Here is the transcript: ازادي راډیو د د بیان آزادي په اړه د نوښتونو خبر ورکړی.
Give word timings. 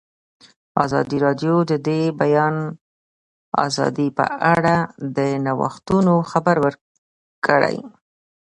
ازادي 0.83 1.17
راډیو 1.25 1.55
د 1.69 1.71
د 1.87 1.89
بیان 2.19 2.55
آزادي 3.65 4.07
په 4.17 4.25
اړه 4.55 4.75
د 5.17 5.19
نوښتونو 5.45 6.13
خبر 6.31 6.55
ورکړی. 6.65 7.77